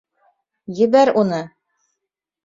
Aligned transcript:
Ебәр 0.79 1.11
уны!.. 1.21 1.41